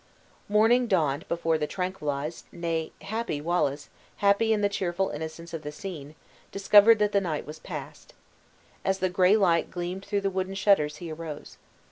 [0.49, 5.71] Morning dawned before the tranquilized, nay, happy Wallace, happy in the cheerful innocence of the
[5.71, 6.15] scene,
[6.51, 8.15] discovered that the night was past.
[8.83, 11.59] As the gray light gleamed through the wooden shutters he arose.